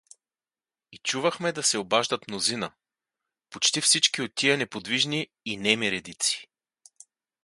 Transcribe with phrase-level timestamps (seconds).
[0.91, 2.71] И чувахме да се обаждат мнозина,
[3.49, 6.47] почти всички от тия неподвижни и неми редици.